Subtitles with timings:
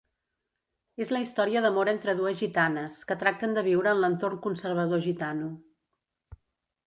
[1.03, 5.51] És la història d'amor entre dues gitanes, que tracten de viure en l'entorn conservador gitano.